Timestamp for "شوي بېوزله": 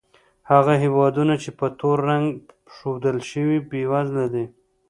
3.29-4.25